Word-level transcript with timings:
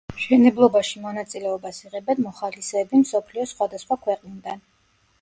მშენებლობაში 0.11 1.01
მონაწილეობას 1.03 1.83
იღებენ 1.85 2.23
მოხალისეები 2.31 3.05
მსოფლიოს 3.05 3.57
სხვადასხვა 3.57 4.03
ქვეყნიდან. 4.09 4.69